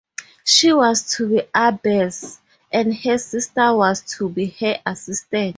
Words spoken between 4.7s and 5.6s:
assistant.